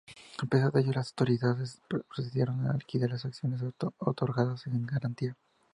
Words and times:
A 0.41 0.47
pesar 0.47 0.71
de 0.71 0.81
ello, 0.81 0.93
las 0.93 1.09
autoridades 1.09 1.79
procedieron 1.87 2.65
a 2.65 2.73
liquidar 2.73 3.11
las 3.11 3.23
acciones 3.23 3.61
otorgadas 3.99 4.65
en 4.65 4.87
garantía. 4.87 5.37